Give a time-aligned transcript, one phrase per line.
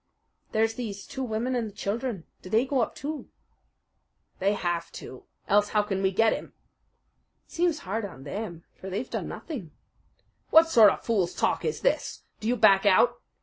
[0.51, 2.25] "There's these two women and the children.
[2.41, 3.29] Do they go up too?"
[4.39, 6.53] "They have to else how can we get him?"
[7.45, 9.69] "It seems hard on them; for they've done nothing."
[10.49, 12.23] "What sort of fool's talk is this?
[12.39, 13.21] Do you back out?"